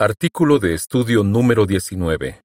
[0.00, 2.40] Artículo de estudio número 19.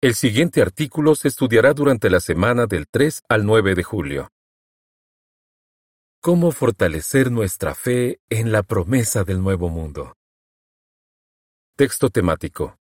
[0.00, 4.28] El siguiente artículo se estudiará durante la semana del 3 al 9 de julio.
[6.22, 10.14] ¿Cómo fortalecer nuestra fe en la promesa del nuevo mundo?
[11.76, 12.78] Texto temático.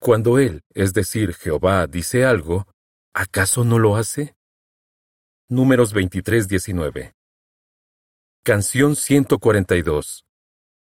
[0.00, 2.66] Cuando Él, es decir, Jehová, dice algo,
[3.14, 4.34] ¿acaso no lo hace?
[5.48, 7.14] Números 23-19.
[8.42, 10.24] Canción 142.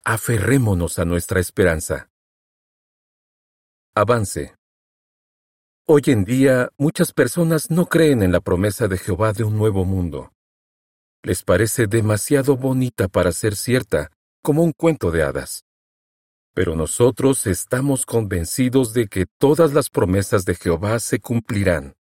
[0.08, 2.12] Aferrémonos a nuestra esperanza.
[3.96, 4.54] Avance.
[5.88, 9.84] Hoy en día muchas personas no creen en la promesa de Jehová de un nuevo
[9.84, 10.32] mundo.
[11.24, 14.12] Les parece demasiado bonita para ser cierta,
[14.44, 15.66] como un cuento de hadas.
[16.54, 21.96] Pero nosotros estamos convencidos de que todas las promesas de Jehová se cumplirán.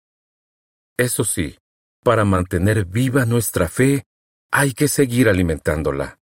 [0.97, 1.57] Eso sí,
[2.03, 4.03] para mantener viva nuestra fe,
[4.51, 6.19] hay que seguir alimentándola.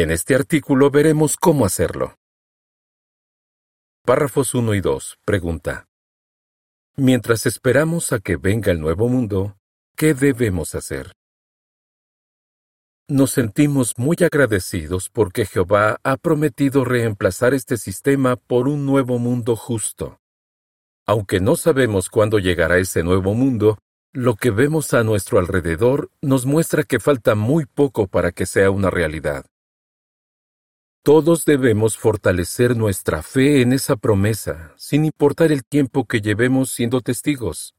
[0.00, 2.14] En este artículo veremos cómo hacerlo.
[4.06, 5.18] Párrafos 1 y 2.
[5.24, 5.88] Pregunta.
[6.96, 9.56] Mientras esperamos a que venga el nuevo mundo,
[9.96, 11.10] ¿qué debemos hacer?
[13.08, 19.56] Nos sentimos muy agradecidos porque Jehová ha prometido reemplazar este sistema por un nuevo mundo
[19.56, 20.20] justo.
[21.08, 23.78] Aunque no sabemos cuándo llegará ese nuevo mundo,
[24.12, 28.70] lo que vemos a nuestro alrededor nos muestra que falta muy poco para que sea
[28.70, 29.44] una realidad.
[31.08, 37.00] Todos debemos fortalecer nuestra fe en esa promesa, sin importar el tiempo que llevemos siendo
[37.00, 37.74] testigos.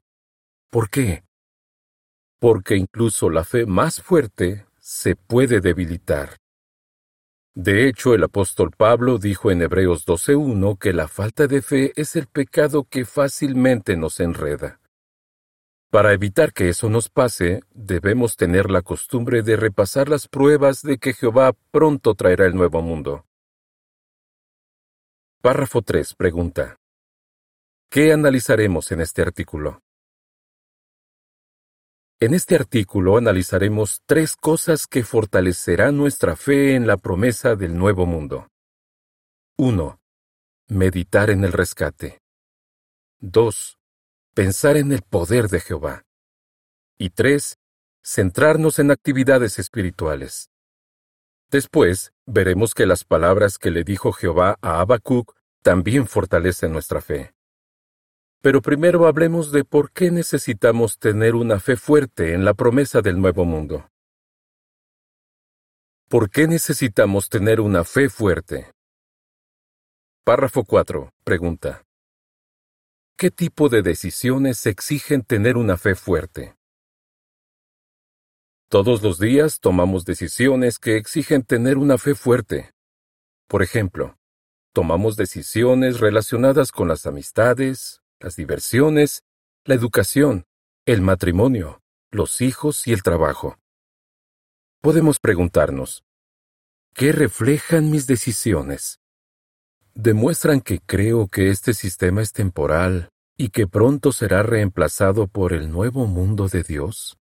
[0.68, 1.22] ¿Por qué?
[2.40, 6.38] Porque incluso la fe más fuerte se puede debilitar.
[7.54, 12.16] De hecho, el apóstol Pablo dijo en Hebreos 12.1 que la falta de fe es
[12.16, 14.80] el pecado que fácilmente nos enreda.
[15.90, 20.98] Para evitar que eso nos pase, debemos tener la costumbre de repasar las pruebas de
[20.98, 23.26] que Jehová pronto traerá el nuevo mundo.
[25.42, 26.14] Párrafo 3.
[26.14, 26.76] Pregunta.
[27.90, 29.82] ¿Qué analizaremos en este artículo?
[32.20, 38.06] En este artículo analizaremos tres cosas que fortalecerán nuestra fe en la promesa del nuevo
[38.06, 38.46] mundo.
[39.56, 39.98] 1.
[40.68, 42.20] Meditar en el rescate.
[43.18, 43.79] 2
[44.34, 46.04] pensar en el poder de Jehová.
[46.98, 47.58] Y tres,
[48.02, 50.50] centrarnos en actividades espirituales.
[51.50, 57.32] Después, veremos que las palabras que le dijo Jehová a Habacuc también fortalecen nuestra fe.
[58.40, 63.20] Pero primero hablemos de por qué necesitamos tener una fe fuerte en la promesa del
[63.20, 63.90] nuevo mundo.
[66.08, 68.72] ¿Por qué necesitamos tener una fe fuerte?
[70.24, 71.12] Párrafo 4.
[71.24, 71.82] Pregunta.
[73.20, 76.56] ¿Qué tipo de decisiones exigen tener una fe fuerte?
[78.70, 82.72] Todos los días tomamos decisiones que exigen tener una fe fuerte.
[83.46, 84.16] Por ejemplo,
[84.72, 89.22] tomamos decisiones relacionadas con las amistades, las diversiones,
[89.66, 90.46] la educación,
[90.86, 93.58] el matrimonio, los hijos y el trabajo.
[94.80, 96.04] Podemos preguntarnos,
[96.94, 98.99] ¿qué reflejan mis decisiones?
[99.94, 105.70] Demuestran que creo que este sistema es temporal y que pronto será reemplazado por el
[105.70, 107.18] nuevo mundo de Dios?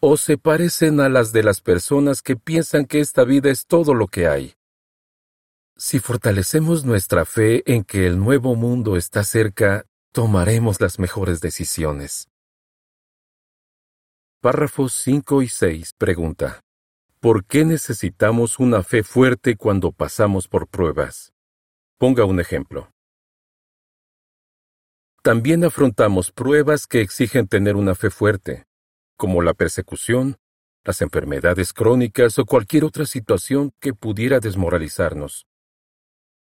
[0.00, 3.94] ¿O se parecen a las de las personas que piensan que esta vida es todo
[3.94, 4.54] lo que hay?
[5.76, 12.28] Si fortalecemos nuestra fe en que el nuevo mundo está cerca, tomaremos las mejores decisiones.
[14.40, 16.60] Párrafos 5 y 6 pregunta.
[17.18, 21.33] ¿Por qué necesitamos una fe fuerte cuando pasamos por pruebas?
[22.04, 22.90] Ponga un ejemplo.
[25.22, 28.66] También afrontamos pruebas que exigen tener una fe fuerte,
[29.16, 30.36] como la persecución,
[30.84, 35.46] las enfermedades crónicas o cualquier otra situación que pudiera desmoralizarnos.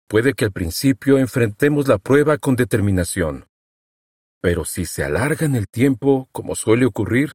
[0.08, 3.46] Puede que al principio enfrentemos la prueba con determinación,
[4.40, 7.34] pero si se alarga en el tiempo, como suele ocurrir,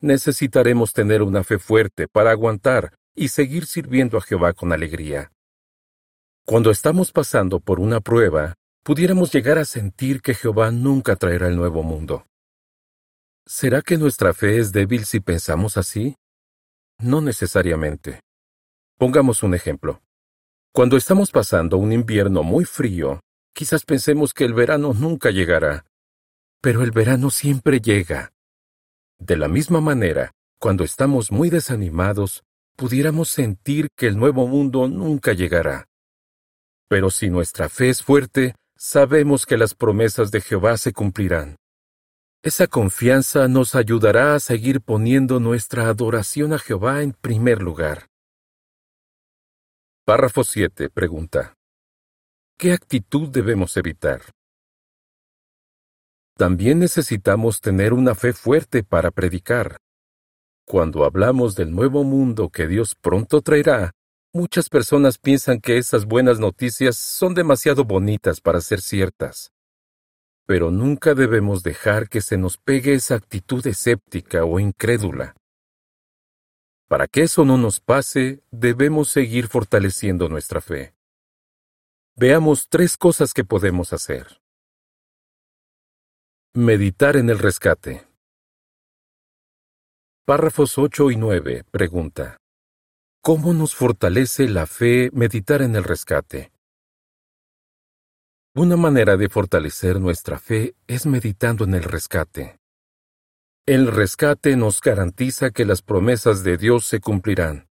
[0.00, 5.30] necesitaremos tener una fe fuerte para aguantar y seguir sirviendo a Jehová con alegría.
[6.48, 8.54] Cuando estamos pasando por una prueba,
[8.84, 12.24] pudiéramos llegar a sentir que Jehová nunca traerá el nuevo mundo.
[13.44, 16.14] ¿Será que nuestra fe es débil si pensamos así?
[17.00, 18.20] No necesariamente.
[18.96, 20.02] Pongamos un ejemplo.
[20.72, 23.18] Cuando estamos pasando un invierno muy frío,
[23.52, 25.84] quizás pensemos que el verano nunca llegará.
[26.60, 28.30] Pero el verano siempre llega.
[29.18, 30.30] De la misma manera,
[30.60, 32.44] cuando estamos muy desanimados,
[32.76, 35.88] pudiéramos sentir que el nuevo mundo nunca llegará.
[36.88, 41.56] Pero si nuestra fe es fuerte, sabemos que las promesas de Jehová se cumplirán.
[42.42, 48.06] Esa confianza nos ayudará a seguir poniendo nuestra adoración a Jehová en primer lugar.
[50.04, 50.88] Párrafo 7.
[50.90, 51.54] Pregunta.
[52.56, 54.22] ¿Qué actitud debemos evitar?
[56.36, 59.78] También necesitamos tener una fe fuerte para predicar.
[60.64, 63.92] Cuando hablamos del nuevo mundo que Dios pronto traerá,
[64.32, 69.52] muchas personas piensan que esas buenas noticias son demasiado bonitas para ser ciertas.
[70.46, 75.34] Pero nunca debemos dejar que se nos pegue esa actitud escéptica o incrédula.
[76.88, 80.94] Para que eso no nos pase, debemos seguir fortaleciendo nuestra fe.
[82.14, 84.40] Veamos tres cosas que podemos hacer.
[86.54, 88.06] Meditar en el rescate.
[90.24, 92.38] Párrafos 8 y 9 pregunta.
[93.26, 96.52] ¿Cómo nos fortalece la fe meditar en el rescate?
[98.54, 102.60] Una manera de fortalecer nuestra fe es meditando en el rescate.
[103.66, 107.66] El rescate nos garantiza que las promesas de Dios se cumplirán.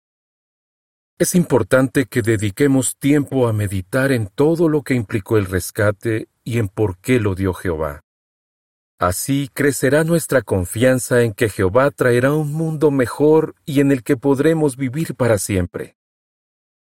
[1.18, 6.60] Es importante que dediquemos tiempo a meditar en todo lo que implicó el rescate y
[6.60, 8.05] en por qué lo dio Jehová.
[8.98, 14.16] Así crecerá nuestra confianza en que Jehová traerá un mundo mejor y en el que
[14.16, 15.98] podremos vivir para siempre.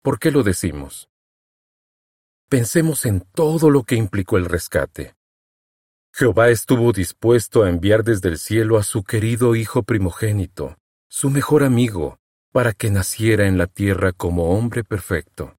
[0.02, 1.08] ¿Por qué lo decimos?
[2.48, 5.14] Pensemos en todo lo que implicó el rescate.
[6.12, 10.76] Jehová estuvo dispuesto a enviar desde el cielo a su querido Hijo primogénito,
[11.08, 12.18] su mejor amigo,
[12.50, 15.56] para que naciera en la tierra como hombre perfecto.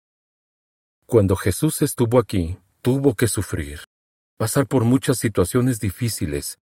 [1.05, 3.79] Cuando Jesús estuvo aquí, tuvo que sufrir
[4.41, 6.57] pasar por muchas situaciones difíciles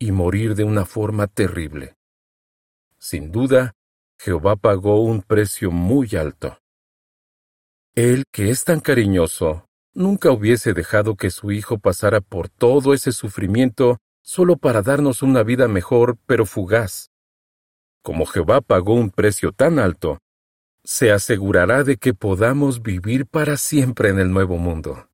[0.00, 1.94] y morir de una forma terrible.
[2.98, 3.76] Sin duda,
[4.18, 6.58] Jehová pagó un precio muy alto.
[7.94, 13.12] Él, que es tan cariñoso, nunca hubiese dejado que su hijo pasara por todo ese
[13.12, 17.12] sufrimiento solo para darnos una vida mejor pero fugaz.
[18.02, 20.18] Como Jehová pagó un precio tan alto,
[20.82, 25.09] se asegurará de que podamos vivir para siempre en el nuevo mundo.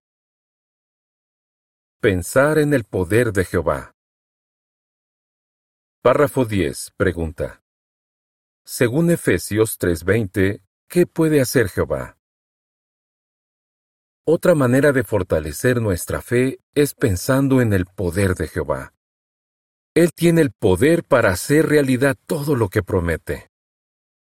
[2.06, 3.92] Pensar en el poder de Jehová.
[6.04, 6.92] Párrafo 10.
[6.96, 7.64] Pregunta.
[8.64, 12.16] Según Efesios 3:20, ¿qué puede hacer Jehová?
[14.24, 18.94] Otra manera de fortalecer nuestra fe es pensando en el poder de Jehová.
[19.92, 23.48] Él tiene el poder para hacer realidad todo lo que promete.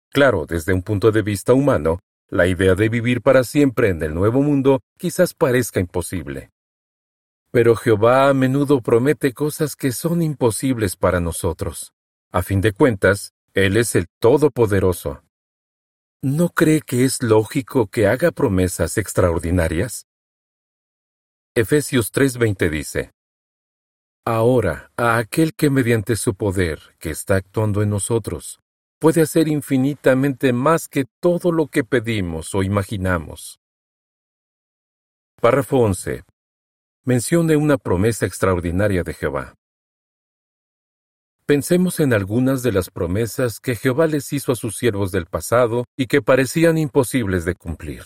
[0.09, 1.99] Claro, desde un punto de vista humano,
[2.29, 6.49] la idea de vivir para siempre en el nuevo mundo quizás parezca imposible.
[7.51, 11.93] Pero Jehová a menudo promete cosas que son imposibles para nosotros.
[12.31, 15.23] A fin de cuentas, Él es el Todopoderoso.
[16.21, 20.05] ¿No cree que es lógico que haga promesas extraordinarias?
[21.55, 23.13] Efesios 3:20 dice,
[24.25, 28.59] Ahora, a aquel que mediante su poder, que está actuando en nosotros,
[28.99, 33.59] puede hacer infinitamente más que todo lo que pedimos o imaginamos.
[35.41, 36.28] Párrafo 11
[37.09, 39.55] mencione una promesa extraordinaria de Jehová.
[41.47, 45.85] Pensemos en algunas de las promesas que Jehová les hizo a sus siervos del pasado
[45.97, 48.03] y que parecían imposibles de cumplir.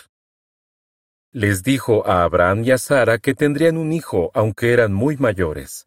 [1.34, 5.86] Les dijo a Abraham y a Sara que tendrían un hijo aunque eran muy mayores.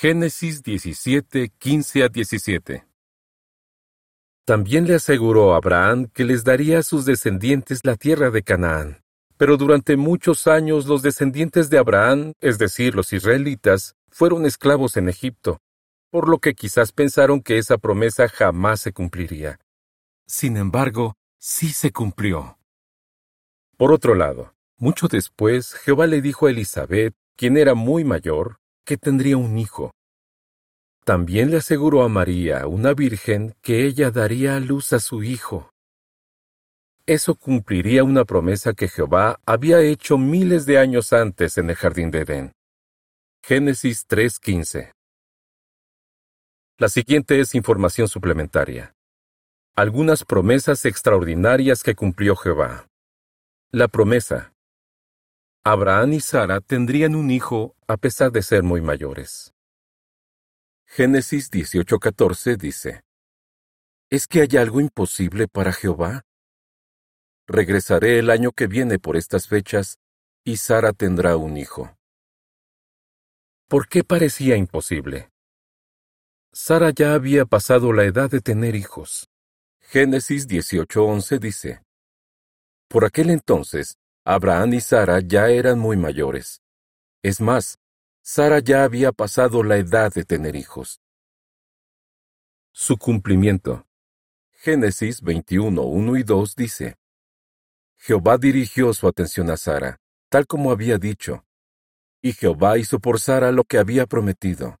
[0.00, 2.86] Génesis 17, 15 a 17.
[4.46, 9.05] También le aseguró a Abraham que les daría a sus descendientes la tierra de Canaán.
[9.36, 15.08] Pero durante muchos años los descendientes de Abraham, es decir, los israelitas, fueron esclavos en
[15.08, 15.60] Egipto,
[16.10, 19.58] por lo que quizás pensaron que esa promesa jamás se cumpliría.
[20.26, 22.58] Sin embargo, sí se cumplió.
[23.76, 28.96] Por otro lado, mucho después, Jehová le dijo a Elizabeth, quien era muy mayor, que
[28.96, 29.92] tendría un hijo.
[31.04, 35.70] También le aseguró a María, una virgen, que ella daría a luz a su hijo,
[37.06, 42.10] eso cumpliría una promesa que Jehová había hecho miles de años antes en el jardín
[42.10, 42.52] de Edén.
[43.44, 44.92] Génesis 3:15
[46.78, 48.92] La siguiente es información suplementaria.
[49.76, 52.88] Algunas promesas extraordinarias que cumplió Jehová.
[53.70, 54.52] La promesa.
[55.64, 59.52] Abraham y Sara tendrían un hijo a pesar de ser muy mayores.
[60.88, 63.02] Génesis 18:14 dice,
[64.10, 66.22] ¿Es que hay algo imposible para Jehová?
[67.46, 69.98] Regresaré el año que viene por estas fechas,
[70.44, 71.96] y Sara tendrá un hijo.
[73.68, 75.30] ¿Por qué parecía imposible?
[76.52, 79.28] Sara ya había pasado la edad de tener hijos.
[79.80, 81.82] Génesis 18:11 dice,
[82.88, 86.62] Por aquel entonces, Abraham y Sara ya eran muy mayores.
[87.22, 87.78] Es más,
[88.22, 91.00] Sara ya había pasado la edad de tener hijos.
[92.72, 93.86] Su cumplimiento.
[94.52, 96.96] Génesis 21, 1 y 2 dice,
[97.98, 99.98] Jehová dirigió su atención a Sara,
[100.28, 101.44] tal como había dicho,
[102.22, 104.78] y Jehová hizo por Sara lo que había prometido.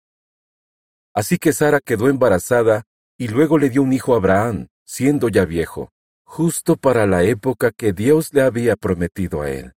[1.14, 2.84] Así que Sara quedó embarazada
[3.16, 5.90] y luego le dio un hijo a Abraham, siendo ya viejo,
[6.24, 9.72] justo para la época que Dios le había prometido a él.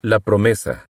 [0.00, 0.86] La promesa.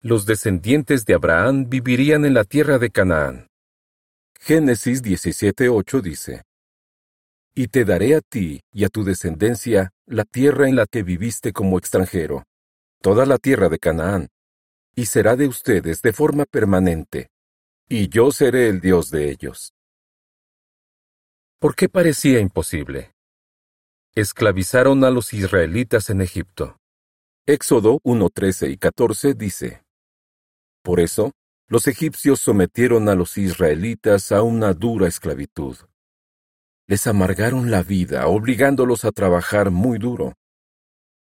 [0.00, 3.48] Los descendientes de Abraham vivirían en la tierra de Canaán.
[4.40, 6.42] Génesis 17:8 dice,
[7.58, 11.52] Y te daré a ti y a tu descendencia la tierra en la que viviste
[11.52, 12.44] como extranjero,
[13.02, 14.28] toda la tierra de Canaán,
[14.94, 17.32] y será de ustedes de forma permanente,
[17.88, 19.72] y yo seré el Dios de ellos.
[21.58, 23.10] ¿Por qué parecía imposible?
[24.14, 26.76] Esclavizaron a los israelitas en Egipto.
[27.44, 29.82] Éxodo 1.13 y 14 dice,
[30.84, 31.32] Por eso,
[31.66, 35.76] los egipcios sometieron a los israelitas a una dura esclavitud.
[36.90, 40.38] Les amargaron la vida, obligándolos a trabajar muy duro.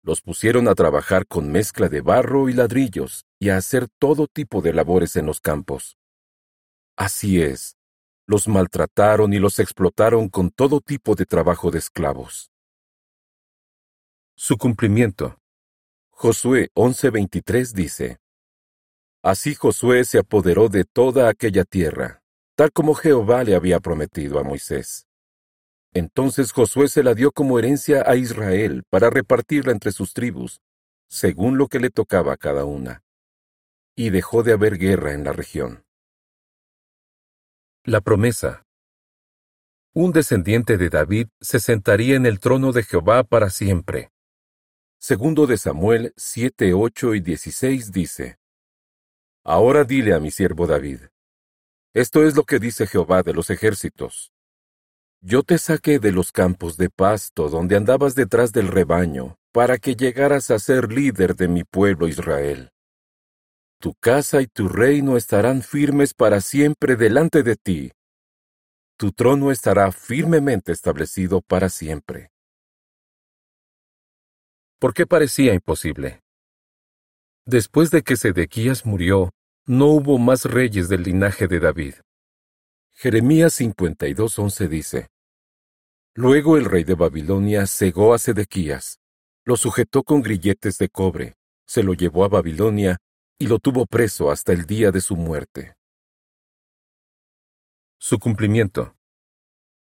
[0.00, 4.62] Los pusieron a trabajar con mezcla de barro y ladrillos y a hacer todo tipo
[4.62, 5.96] de labores en los campos.
[6.96, 7.76] Así es,
[8.28, 12.52] los maltrataron y los explotaron con todo tipo de trabajo de esclavos.
[14.37, 15.40] Su cumplimiento.
[16.11, 18.18] Josué 11:23 dice,
[19.20, 22.23] Así Josué se apoderó de toda aquella tierra,
[22.54, 25.08] tal como Jehová le había prometido a Moisés.
[25.96, 30.60] Entonces Josué se la dio como herencia a Israel para repartirla entre sus tribus,
[31.08, 33.02] según lo que le tocaba a cada una.
[33.96, 35.86] Y dejó de haber guerra en la región.
[37.82, 38.66] La promesa.
[39.94, 44.10] Un descendiente de David se sentaría en el trono de Jehová para siempre.
[44.98, 48.38] Segundo de Samuel 7, 8 y 16 dice,
[49.44, 51.04] Ahora dile a mi siervo David,
[51.94, 54.35] esto es lo que dice Jehová de los ejércitos.
[55.20, 59.96] Yo te saqué de los campos de pasto donde andabas detrás del rebaño, para que
[59.96, 62.70] llegaras a ser líder de mi pueblo Israel.
[63.80, 67.92] Tu casa y tu reino estarán firmes para siempre delante de ti.
[68.99, 72.30] Tu trono estará firmemente establecido para siempre.
[74.78, 76.20] ¿Por qué parecía imposible?
[77.46, 79.30] Después de que Sedequías murió,
[79.66, 81.94] no hubo más reyes del linaje de David.
[82.98, 85.08] Jeremías 52:11 dice,
[86.14, 89.00] Luego el rey de Babilonia cegó a Sedequías,
[89.44, 91.34] lo sujetó con grilletes de cobre,
[91.66, 92.96] se lo llevó a Babilonia
[93.38, 95.74] y lo tuvo preso hasta el día de su muerte.
[97.98, 98.96] Su cumplimiento.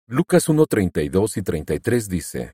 [0.06, 2.52] Lucas 1.32 y 33 dice,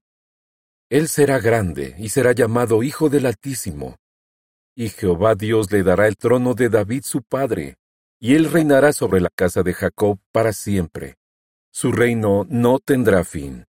[0.88, 3.96] Él será grande y será llamado Hijo del Altísimo,
[4.76, 7.78] y Jehová Dios le dará el trono de David su padre,
[8.18, 11.16] y él reinará sobre la casa de Jacob para siempre.
[11.70, 13.66] Su reino no tendrá fin.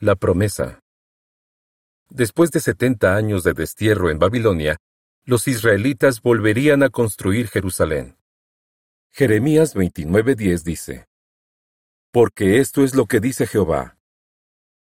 [0.00, 0.80] La promesa.
[2.08, 4.78] Después de setenta años de destierro en Babilonia,
[5.24, 8.16] los israelitas volverían a construir Jerusalén.
[9.12, 11.06] Jeremías 29:10 dice,
[12.12, 13.98] Porque esto es lo que dice Jehová.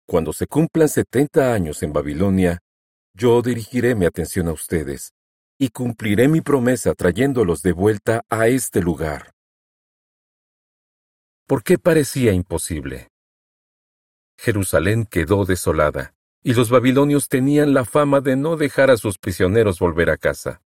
[0.07, 2.61] Cuando se cumplan setenta años en Babilonia,
[3.14, 5.12] yo dirigiré mi atención a ustedes,
[5.62, 9.31] y cumpliré mi promesa trayéndolos de vuelta a este lugar.
[11.47, 13.12] ¿Por qué parecía imposible?
[14.37, 19.78] Jerusalén quedó desolada y los babilonios tenían la fama de no dejar a sus prisioneros
[19.78, 20.62] volver a casa.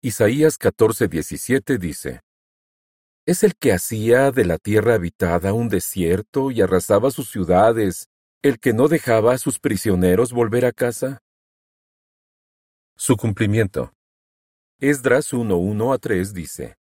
[0.00, 2.20] Isaías 14:17 dice,
[3.26, 8.06] ¿Es el que hacía de la tierra habitada un desierto y arrasaba sus ciudades,
[8.42, 11.18] el que no dejaba a sus prisioneros volver a casa?
[12.96, 13.93] Su cumplimiento.
[14.80, 16.76] Esdras 1:1 a 3 dice,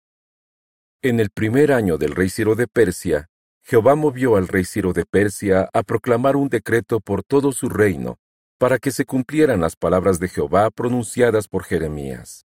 [1.02, 3.28] En el primer año del rey Ciro de Persia,
[3.62, 8.16] Jehová movió al rey Ciro de Persia a proclamar un decreto por todo su reino,
[8.58, 12.46] para que se cumplieran las palabras de Jehová pronunciadas por Jeremías.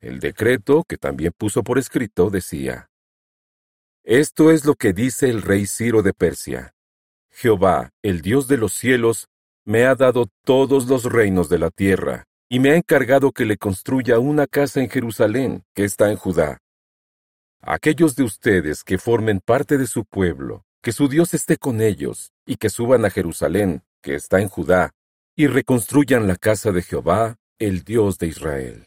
[0.00, 2.88] El decreto, que también puso por escrito, decía,
[4.04, 6.72] Esto es lo que dice el rey Ciro de Persia.
[7.30, 9.26] Jehová, el Dios de los cielos,
[9.64, 13.56] me ha dado todos los reinos de la tierra, y me ha encargado que le
[13.56, 16.58] construya una casa en Jerusalén, que está en Judá.
[17.60, 22.32] Aquellos de ustedes que formen parte de su pueblo, que su Dios esté con ellos,
[22.46, 24.92] y que suban a Jerusalén, que está en Judá,
[25.34, 28.86] y reconstruyan la casa de Jehová, el Dios de Israel.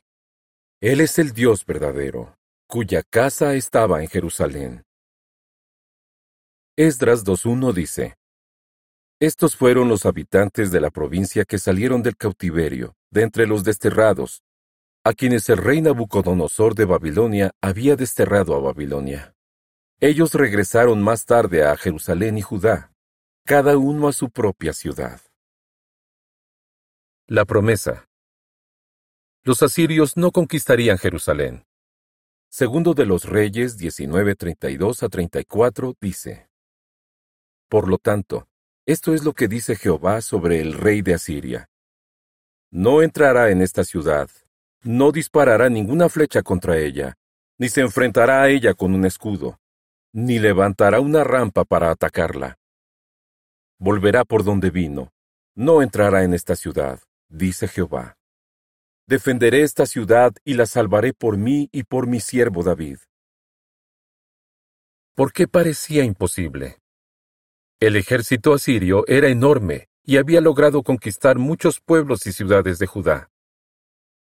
[0.79, 2.37] Él es el Dios verdadero,
[2.67, 4.83] cuya casa estaba en Jerusalén.
[6.77, 8.15] Esdras 2.1 dice,
[9.19, 14.43] Estos fueron los habitantes de la provincia que salieron del cautiverio, de entre los desterrados,
[15.03, 19.35] a quienes el rey Nabucodonosor de Babilonia había desterrado a Babilonia.
[19.99, 22.93] Ellos regresaron más tarde a Jerusalén y Judá,
[23.45, 25.21] cada uno a su propia ciudad.
[27.27, 28.07] La promesa.
[29.43, 31.65] Los asirios no conquistarían Jerusalén.
[32.49, 36.49] Segundo de los Reyes 19:32 a 34 dice:
[37.67, 38.47] Por lo tanto,
[38.85, 41.69] esto es lo que dice Jehová sobre el rey de Asiria.
[42.71, 44.29] No entrará en esta ciudad,
[44.83, 47.17] no disparará ninguna flecha contra ella,
[47.57, 49.59] ni se enfrentará a ella con un escudo,
[50.13, 52.59] ni levantará una rampa para atacarla.
[53.79, 55.11] Volverá por donde vino,
[55.55, 58.17] no entrará en esta ciudad, dice Jehová.
[59.07, 62.99] Defenderé esta ciudad y la salvaré por mí y por mi siervo David.
[65.15, 66.77] ¿Por qué parecía imposible?
[67.79, 73.29] El ejército asirio era enorme y había logrado conquistar muchos pueblos y ciudades de Judá.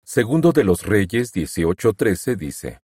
[0.05, 2.81] Segundo de los Reyes 18:13 dice: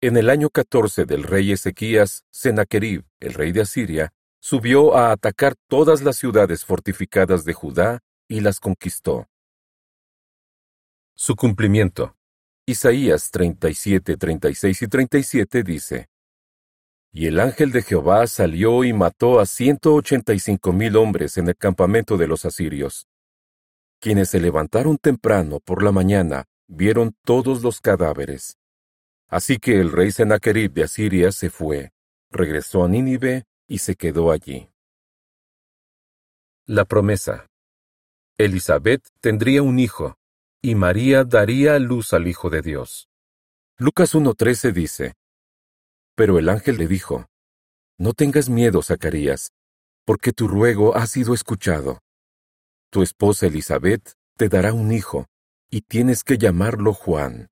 [0.00, 5.54] En el año 14 del rey Ezequías, Sennacherib, el rey de Asiria, subió a atacar
[5.68, 9.28] todas las ciudades fortificadas de Judá y las conquistó.
[11.14, 12.16] Su cumplimiento.
[12.66, 16.08] Isaías 37, 36 y 37 dice:
[17.12, 21.38] y el ángel de Jehová salió y mató a ciento ochenta y cinco mil hombres
[21.38, 23.06] en el campamento de los asirios.
[24.00, 28.58] Quienes se levantaron temprano por la mañana vieron todos los cadáveres.
[29.28, 31.90] Así que el rey Sennacherib de Asiria se fue,
[32.30, 34.70] regresó a Nínive y se quedó allí.
[36.66, 37.46] La promesa.
[38.38, 40.16] Elizabeth tendría un hijo,
[40.62, 43.08] y María daría luz al Hijo de Dios.
[43.78, 45.14] Lucas 1.13 dice,
[46.18, 47.26] pero el ángel le dijo,
[47.96, 49.52] No tengas miedo, Zacarías,
[50.04, 52.00] porque tu ruego ha sido escuchado.
[52.90, 55.26] Tu esposa Elizabeth te dará un hijo,
[55.70, 57.46] y tienes que llamarlo Juan.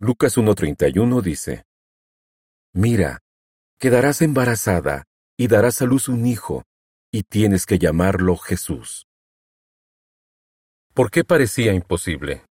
[0.00, 1.64] Lucas 1.31 dice,
[2.72, 3.18] Mira,
[3.78, 5.04] quedarás embarazada
[5.36, 6.64] y darás a luz un hijo,
[7.12, 9.06] y tienes que llamarlo Jesús.
[10.94, 12.47] ¿Por qué parecía imposible?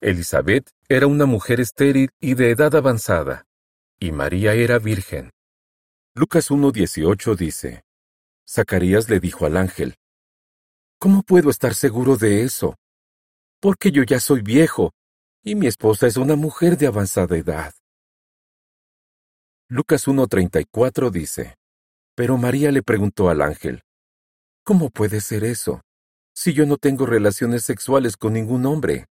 [0.00, 3.46] Elizabeth era una mujer estéril y de edad avanzada,
[3.98, 5.30] y María era virgen.
[6.14, 7.84] Lucas 1.18 dice,
[8.48, 9.96] Zacarías le dijo al ángel,
[10.98, 12.76] ¿Cómo puedo estar seguro de eso?
[13.60, 14.92] Porque yo ya soy viejo,
[15.42, 17.72] y mi esposa es una mujer de avanzada edad.
[19.68, 21.56] Lucas 1.34 dice,
[22.14, 23.82] Pero María le preguntó al ángel,
[24.62, 25.80] ¿Cómo puede ser eso,
[26.34, 29.06] si yo no tengo relaciones sexuales con ningún hombre?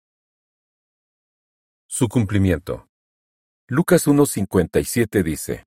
[1.86, 2.88] Su cumplimiento.
[3.68, 5.66] Lucas 1.57 dice,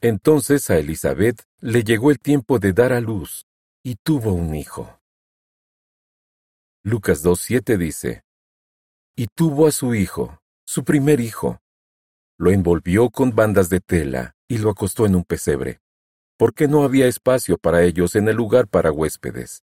[0.00, 3.46] Entonces a Elizabeth le llegó el tiempo de dar a luz,
[3.82, 5.00] y tuvo un hijo.
[6.82, 8.22] Lucas 2.7 dice,
[9.16, 11.60] Y tuvo a su hijo, su primer hijo.
[12.36, 15.80] Lo envolvió con bandas de tela y lo acostó en un pesebre,
[16.36, 19.62] porque no había espacio para ellos en el lugar para huéspedes.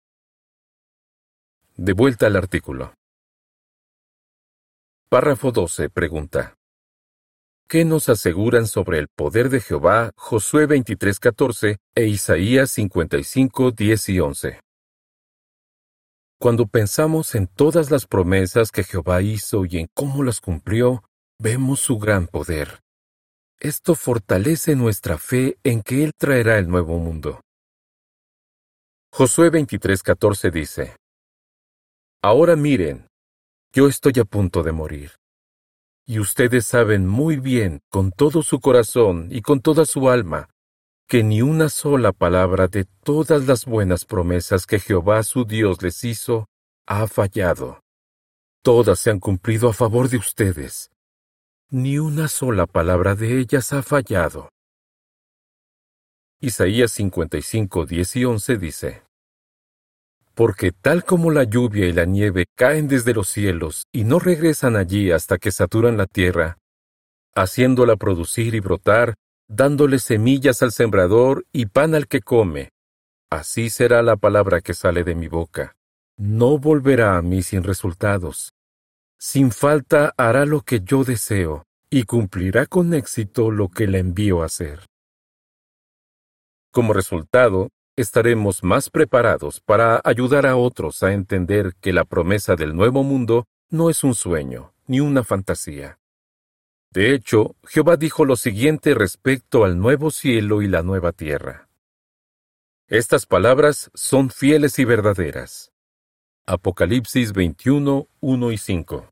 [1.77, 2.95] De vuelta al artículo.
[5.13, 6.55] Párrafo 12 pregunta.
[7.69, 14.61] ¿Qué nos aseguran sobre el poder de Jehová Josué 23:14 e Isaías 55:10 y 11?
[16.41, 21.05] Cuando pensamos en todas las promesas que Jehová hizo y en cómo las cumplió,
[21.39, 22.81] vemos su gran poder.
[23.61, 27.43] Esto fortalece nuestra fe en que Él traerá el nuevo mundo.
[29.13, 30.97] Josué 23:14 dice,
[32.23, 33.12] Ahora miren,
[33.73, 35.13] yo estoy a punto de morir.
[36.05, 40.51] Y ustedes saben muy bien, con todo su corazón y con toda su alma,
[41.09, 46.05] que ni una sola palabra de todas las buenas promesas que Jehová su Dios les
[46.05, 46.49] hizo
[46.87, 47.81] ha fallado.
[48.63, 50.91] Todas se han cumplido a favor de ustedes.
[51.71, 54.51] Ni una sola palabra de ellas ha fallado.
[56.41, 59.03] Isaías 55, 10 y 11 dice,
[60.43, 64.75] porque tal como la lluvia y la nieve caen desde los cielos y no regresan
[64.75, 66.59] allí hasta que saturan la tierra,
[67.33, 69.15] haciéndola producir y brotar,
[69.47, 72.71] dándole semillas al sembrador y pan al que come,
[73.31, 75.77] así será la palabra que sale de mi boca.
[76.19, 78.51] No volverá a mí sin resultados.
[79.21, 84.43] Sin falta hará lo que yo deseo y cumplirá con éxito lo que le envío
[84.43, 84.81] a hacer.
[86.73, 92.75] Como resultado, estaremos más preparados para ayudar a otros a entender que la promesa del
[92.75, 95.99] nuevo mundo no es un sueño ni una fantasía.
[96.91, 101.69] De hecho, Jehová dijo lo siguiente respecto al nuevo cielo y la nueva tierra.
[102.87, 105.73] Estas palabras son fieles y verdaderas.
[106.45, 109.11] Apocalipsis 21, 1 y 5.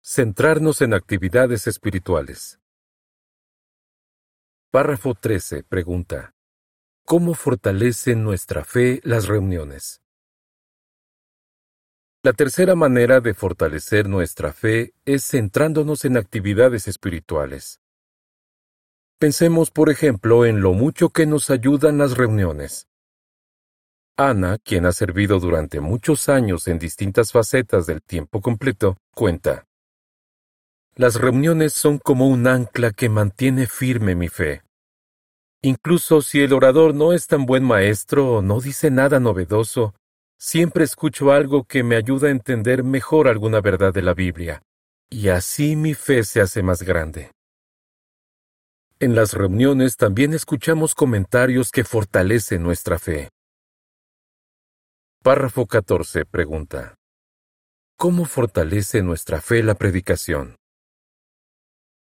[0.00, 2.61] Centrarnos en actividades espirituales.
[4.72, 6.34] Párrafo 13 pregunta.
[7.04, 10.00] ¿Cómo fortalecen nuestra fe las reuniones?
[12.22, 17.82] La tercera manera de fortalecer nuestra fe es centrándonos en actividades espirituales.
[19.18, 22.88] Pensemos, por ejemplo, en lo mucho que nos ayudan las reuniones.
[24.16, 29.66] Ana, quien ha servido durante muchos años en distintas facetas del tiempo completo, cuenta.
[30.94, 34.62] Las reuniones son como un ancla que mantiene firme mi fe.
[35.62, 39.94] Incluso si el orador no es tan buen maestro o no dice nada novedoso,
[40.38, 44.60] siempre escucho algo que me ayuda a entender mejor alguna verdad de la Biblia,
[45.08, 47.30] y así mi fe se hace más grande.
[48.98, 53.30] En las reuniones también escuchamos comentarios que fortalecen nuestra fe.
[55.22, 56.96] Párrafo 14 pregunta.
[57.96, 60.56] ¿Cómo fortalece nuestra fe la predicación?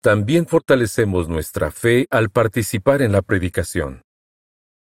[0.03, 4.03] También fortalecemos nuestra fe al participar en la predicación.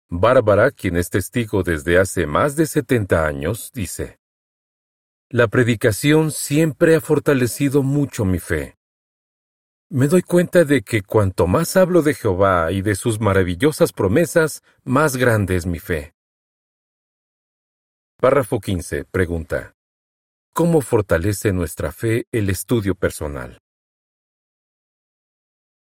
[0.09, 4.21] Bárbara, quien es testigo desde hace más de 70 años, dice,
[5.29, 8.77] La predicación siempre ha fortalecido mucho mi fe.
[9.91, 14.63] Me doy cuenta de que cuanto más hablo de Jehová y de sus maravillosas promesas,
[14.85, 16.15] más grande es mi fe.
[18.19, 19.05] Párrafo 15.
[19.07, 19.75] Pregunta.
[20.55, 23.62] ¿Cómo fortalece nuestra fe el estudio personal?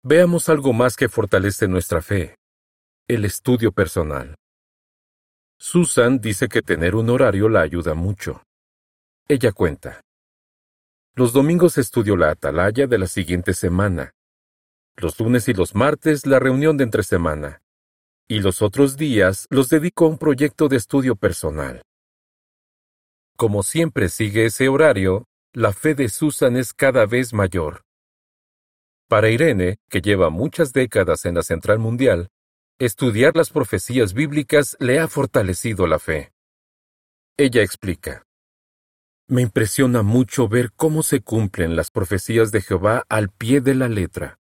[0.07, 2.35] Veamos algo más que fortalece nuestra fe.
[3.07, 4.35] El estudio personal.
[5.57, 8.43] Susan dice que tener un horario la ayuda mucho.
[9.27, 10.01] Ella cuenta.
[11.15, 14.11] Los domingos estudio la atalaya de la siguiente semana.
[14.95, 17.63] Los lunes y los martes la reunión de entre semana.
[18.27, 21.81] Y los otros días los dedico a un proyecto de estudio personal.
[23.35, 27.84] Como siempre sigue ese horario, la fe de Susan es cada vez mayor.
[29.07, 32.29] Para Irene, que lleva muchas décadas en la Central Mundial,
[32.79, 36.33] estudiar las profecías bíblicas le ha fortalecido la fe.
[37.37, 38.25] Ella explica.
[39.27, 43.89] Me impresiona mucho ver cómo se cumplen las profecías de Jehová al pie de la
[43.89, 44.39] letra.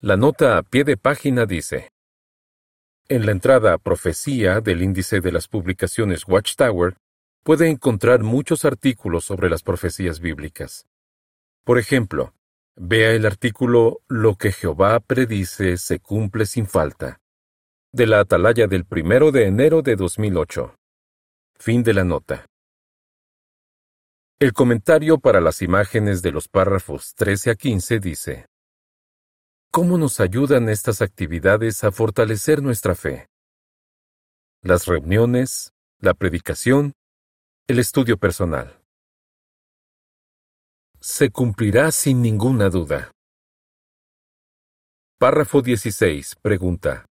[0.00, 1.90] La nota a pie de página dice,
[3.08, 6.96] En la entrada a profecía del índice de las publicaciones Watchtower,
[7.44, 10.86] puede encontrar muchos artículos sobre las profecías bíblicas.
[11.64, 12.35] Por ejemplo,
[12.78, 17.22] Vea el artículo Lo que Jehová predice se cumple sin falta,
[17.90, 20.76] de la atalaya del primero de enero de 2008.
[21.54, 22.44] Fin de la nota.
[24.38, 28.46] El comentario para las imágenes de los párrafos 13 a 15 dice,
[29.72, 33.26] ¿Cómo nos ayudan estas actividades a fortalecer nuestra fe?
[34.60, 36.92] Las reuniones, la predicación,
[37.68, 38.85] el estudio personal
[41.06, 43.12] se cumplirá sin ninguna duda.
[45.20, 46.34] Párrafo 16.
[46.42, 47.06] Pregunta.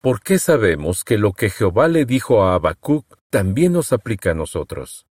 [0.00, 4.34] ¿Por qué sabemos que lo que Jehová le dijo a Habacuc también nos aplica a
[4.34, 5.04] nosotros?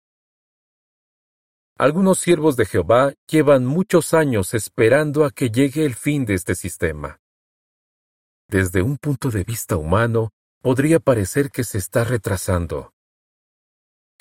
[1.79, 6.55] Algunos siervos de Jehová llevan muchos años esperando a que llegue el fin de este
[6.55, 7.17] sistema.
[8.51, 10.29] Desde un punto de vista humano,
[10.61, 12.93] podría parecer que se está retrasando.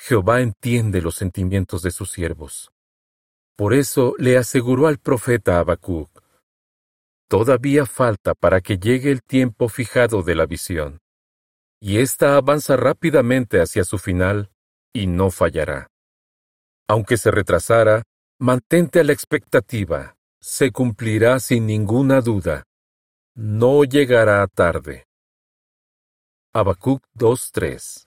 [0.00, 2.73] Jehová entiende los sentimientos de sus siervos.
[3.56, 6.24] Por eso le aseguró al profeta Habacuc,
[7.28, 11.00] Todavía falta para que llegue el tiempo fijado de la visión,
[11.80, 14.50] y ésta avanza rápidamente hacia su final,
[14.92, 15.88] y no fallará.
[16.88, 18.04] Aunque se retrasara,
[18.38, 22.64] mantente a la expectativa, se cumplirá sin ninguna duda.
[23.34, 25.06] No llegará tarde.
[26.52, 28.06] Habacuc 2.3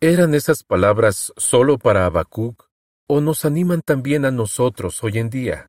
[0.00, 2.69] ¿Eran esas palabras solo para Habacuc?
[3.12, 5.66] O nos animan también a nosotros hoy en día.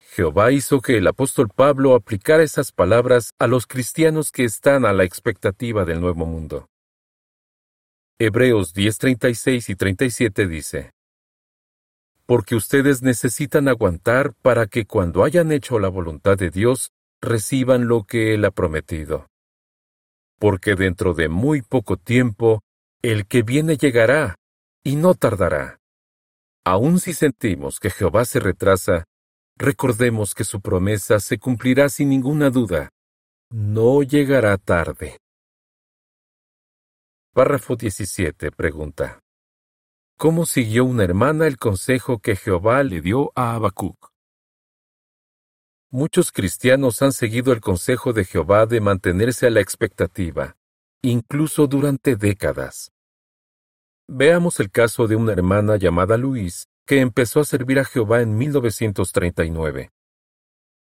[0.00, 4.92] Jehová hizo que el apóstol Pablo aplicara esas palabras a los cristianos que están a
[4.92, 6.66] la expectativa del nuevo mundo.
[8.18, 10.90] Hebreos 10:36 y 37 dice,
[12.26, 16.90] Porque ustedes necesitan aguantar para que cuando hayan hecho la voluntad de Dios,
[17.22, 19.26] reciban lo que Él ha prometido.
[20.38, 22.60] Porque dentro de muy poco tiempo,
[23.00, 24.34] el que viene llegará,
[24.84, 25.79] y no tardará.
[26.72, 29.02] Aun si sentimos que Jehová se retrasa,
[29.58, 32.90] recordemos que su promesa se cumplirá sin ninguna duda.
[33.50, 35.18] No llegará tarde.
[37.34, 39.18] Párrafo 17 pregunta.
[40.16, 44.12] ¿Cómo siguió una hermana el consejo que Jehová le dio a Habacuc?
[45.90, 50.54] Muchos cristianos han seguido el consejo de Jehová de mantenerse a la expectativa,
[51.02, 52.92] incluso durante décadas.
[54.12, 58.36] Veamos el caso de una hermana llamada Luis, que empezó a servir a Jehová en
[58.36, 59.92] 1939.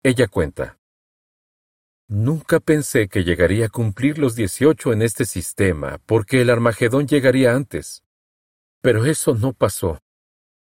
[0.02, 0.76] Ella cuenta,
[2.06, 7.54] Nunca pensé que llegaría a cumplir los 18 en este sistema, porque el Armagedón llegaría
[7.54, 8.02] antes.
[8.82, 10.02] Pero eso no pasó.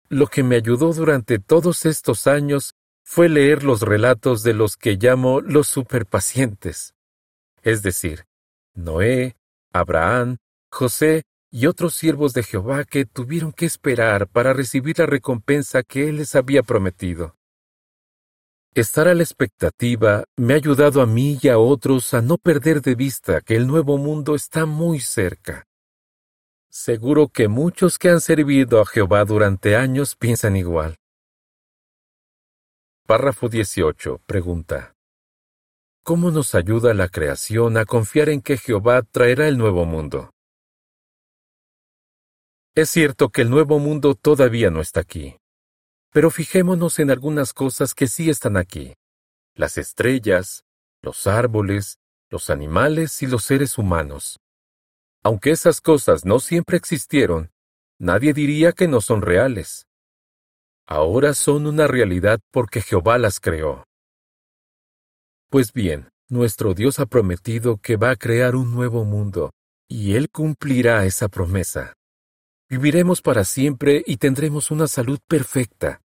[0.08, 4.92] Lo que me ayudó durante todos estos años fue leer los relatos de los que
[4.92, 6.94] llamo los superpacientes.
[7.62, 8.24] Es decir,
[8.72, 9.34] Noé,
[9.72, 10.36] Abraham,
[10.70, 16.08] José y otros siervos de Jehová que tuvieron que esperar para recibir la recompensa que
[16.08, 17.36] Él les había prometido.
[18.74, 22.82] Estar a la expectativa me ha ayudado a mí y a otros a no perder
[22.82, 25.66] de vista que el nuevo mundo está muy cerca.
[26.68, 30.96] Seguro que muchos que han servido a Jehová durante años piensan igual.
[33.06, 34.20] Párrafo 18.
[34.26, 34.94] Pregunta.
[36.02, 40.35] ¿Cómo nos ayuda la creación a confiar en que Jehová traerá el nuevo mundo?
[42.76, 45.38] Es cierto que el nuevo mundo todavía no está aquí.
[46.12, 48.92] Pero fijémonos en algunas cosas que sí están aquí.
[49.54, 50.62] Las estrellas,
[51.00, 51.96] los árboles,
[52.28, 54.38] los animales y los seres humanos.
[55.22, 57.50] Aunque esas cosas no siempre existieron,
[57.98, 59.86] nadie diría que no son reales.
[60.86, 63.84] Ahora son una realidad porque Jehová las creó.
[65.48, 69.54] Pues bien, nuestro Dios ha prometido que va a crear un nuevo mundo,
[69.88, 71.95] y Él cumplirá esa promesa.
[72.68, 76.02] Viviremos para siempre y tendremos una salud perfecta.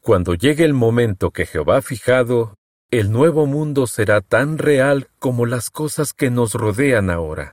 [0.00, 2.56] Cuando llegue el momento que Jehová ha fijado,
[2.90, 7.52] el nuevo mundo será tan real como las cosas que nos rodean ahora.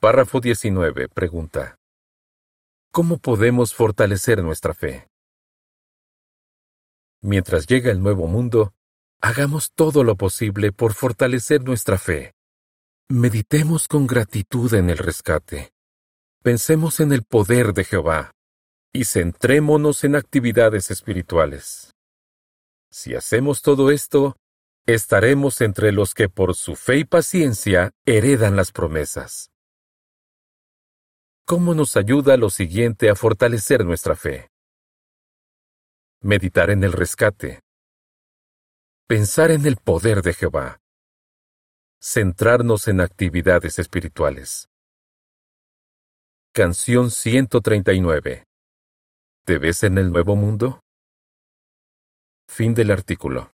[0.00, 1.08] Párrafo 19.
[1.08, 1.76] Pregunta.
[2.90, 5.08] ¿Cómo podemos fortalecer nuestra fe?
[7.20, 8.72] Mientras llega el nuevo mundo,
[9.20, 12.32] hagamos todo lo posible por fortalecer nuestra fe.
[13.08, 15.72] Meditemos con gratitud en el rescate.
[16.42, 18.32] Pensemos en el poder de Jehová
[18.92, 21.94] y centrémonos en actividades espirituales.
[22.90, 24.36] Si hacemos todo esto,
[24.84, 29.50] estaremos entre los que por su fe y paciencia heredan las promesas.
[31.46, 34.48] ¿Cómo nos ayuda lo siguiente a fortalecer nuestra fe?
[36.22, 37.60] Meditar en el rescate.
[39.06, 40.80] Pensar en el poder de Jehová.
[42.00, 44.71] Centrarnos en actividades espirituales.
[46.54, 48.44] Canción 139
[49.46, 50.80] ¿Te ves en el nuevo mundo?
[52.46, 53.52] Fin del artículo.